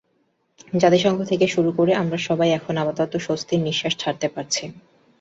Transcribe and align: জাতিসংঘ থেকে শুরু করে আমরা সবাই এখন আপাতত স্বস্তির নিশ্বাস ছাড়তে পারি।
জাতিসংঘ 0.73 1.19
থেকে 1.23 1.45
শুরু 1.47 1.69
করে 1.71 1.91
আমরা 1.93 2.17
সবাই 2.19 2.49
এখন 2.51 2.73
আপাতত 2.77 3.13
স্বস্তির 3.17 3.59
নিশ্বাস 3.61 3.93
ছাড়তে 3.97 4.27
পারি। 4.27 4.63